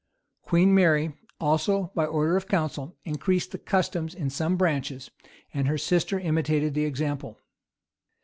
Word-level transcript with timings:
[]Queen 0.47 0.73
Mary, 0.73 1.13
also, 1.39 1.91
by 1.93 2.05
an 2.05 2.09
order 2.09 2.35
of 2.35 2.47
council, 2.47 2.97
increased 3.05 3.51
the 3.51 3.59
customs 3.59 4.15
in 4.15 4.31
some 4.31 4.57
branches; 4.57 5.11
and 5.53 5.67
her 5.67 5.77
sister 5.77 6.19
imitated 6.19 6.73
the 6.73 6.85
example. 6.85 7.37